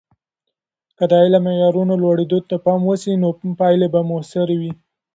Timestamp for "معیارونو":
1.45-1.93